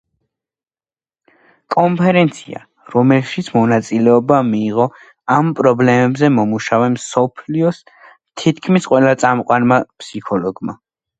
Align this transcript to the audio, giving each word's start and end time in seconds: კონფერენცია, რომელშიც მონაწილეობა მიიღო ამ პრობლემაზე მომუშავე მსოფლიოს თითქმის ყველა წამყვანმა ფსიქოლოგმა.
კონფერენცია, 1.73 2.61
რომელშიც 2.93 3.51
მონაწილეობა 3.57 4.39
მიიღო 4.49 4.87
ამ 5.35 5.53
პრობლემაზე 5.61 6.31
მომუშავე 6.41 6.89
მსოფლიოს 6.97 7.83
თითქმის 8.43 8.93
ყველა 8.95 9.13
წამყვანმა 9.25 9.83
ფსიქოლოგმა. 10.03 10.79